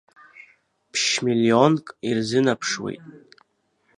[0.91, 3.03] Ԥшь-миллионк ирзынаԥшуеит.